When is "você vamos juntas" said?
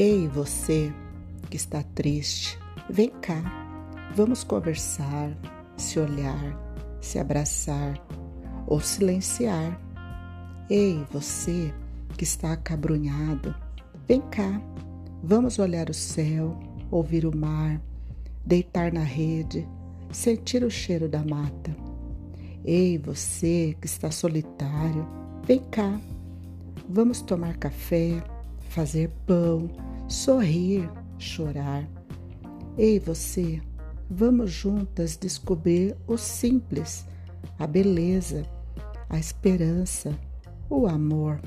32.98-35.16